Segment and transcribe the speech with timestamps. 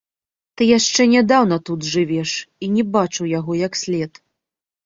[0.55, 2.31] Ты яшчэ нядаўна тут жывеш
[2.65, 4.11] і не бачыў яго як след.